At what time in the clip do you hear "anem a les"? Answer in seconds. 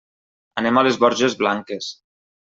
0.61-0.97